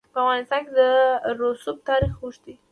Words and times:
په 0.13 0.17
افغانستان 0.23 0.61
کې 0.65 0.71
د 0.79 0.81
رسوب 1.39 1.77
تاریخ 1.89 2.13
اوږد 2.21 2.41
دی. 2.45 2.55